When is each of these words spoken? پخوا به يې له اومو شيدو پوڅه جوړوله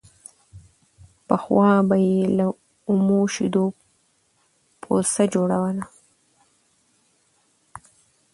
پخوا 1.27 1.69
به 1.87 1.95
يې 2.07 2.17
له 2.37 2.45
اومو 2.87 3.19
شيدو 3.33 3.65
پوڅه 4.81 5.23
جوړوله 5.33 5.85